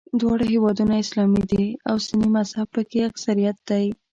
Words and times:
دواړه 0.19 0.45
هېوادونه 0.53 0.93
اسلامي 1.03 1.43
دي 1.51 1.65
او 1.89 1.95
سني 2.07 2.27
مذهب 2.35 2.67
په 2.75 2.81
کې 2.89 3.07
اکثریت 3.09 3.57
دی. 3.69 3.85